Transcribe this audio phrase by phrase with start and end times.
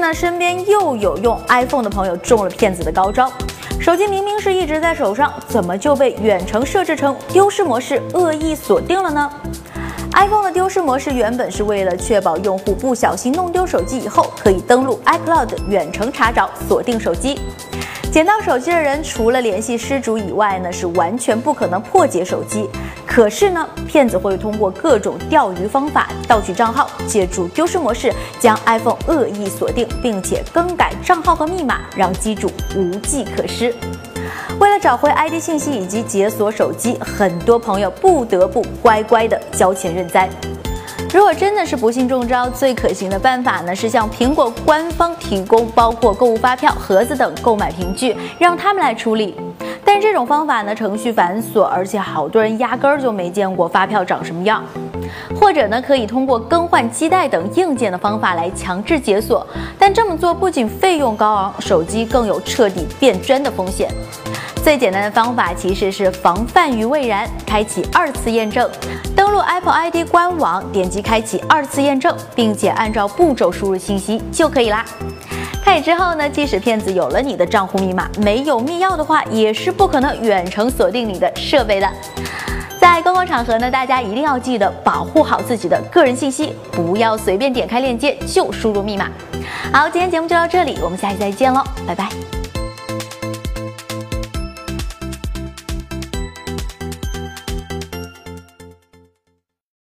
[0.00, 3.30] 那，身边又有用 iPhone 的朋友中了骗子的高招。
[3.80, 9.30] 手机明明是一直在手上，怎么就被远程设置成丢失模式，恶意锁定了呢
[10.12, 17.40] ？iPhone 的丢失模式原本是为了确保用户不小心弄丢手机以后，可以登录 iCloud 远程查找锁定手机。
[18.10, 22.68] 捡到手机的人除了联系失主以外呢，是完全不可能破解手机。
[23.06, 33.74] 可是呢，骗子会通过各种钓鱼方法盗取账号，借助丢失模式将 iPhone 恶意锁定，并且更改账号和密码，让机主无计可施。
[34.58, 40.28] 为了找回 ID 信息以及解锁手机，很多朋友不得不乖乖的交钱认栽。
[41.12, 49.34] 如果真的是不幸中招，最可行的办法呢是向苹果官方提供包括购物发票、盒子等购买凭据，让他们来处理。
[49.82, 54.62] 但这种方法呢程序繁琐，而且好多人压根儿就没见过发票长什么样。
[55.40, 59.46] 或者呢可以通过更换基带等硬件的方法来强制解锁，
[59.78, 63.88] 但这么做不仅费用高昂，手机更有彻底变砖的风险。
[64.62, 68.68] 最简单的方法其实是防范于未然，开启二次验证。
[69.16, 74.84] 登录 Apple ID 官网，点击开启二次验证，并且按照步骤输入信息就可以啦。
[75.64, 81.88] 开启之后呢，即使骗子有了你的账户密码，没有密钥的话，也是不可能远程锁定你的设备的。
[82.78, 89.08] 在公共场合呢，大家一定要记得保护好自己的个人信息，不要随便点开链接就输入密码。
[89.72, 92.37] 好，今天节目就到这里，我们下期再见喽，拜拜。